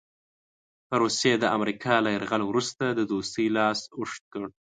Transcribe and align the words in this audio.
روسیې 1.01 1.33
د 1.39 1.45
امریکا 1.57 1.95
له 2.05 2.09
یرغل 2.15 2.41
وروسته 2.45 2.85
د 2.91 2.99
دوستۍ 3.11 3.47
لاس 3.57 3.79
اوږد 3.97 4.23
کړ. 4.33 4.45